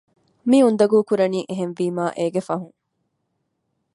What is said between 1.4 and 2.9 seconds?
އެހެންވީމާ އޭގެ ފަހުން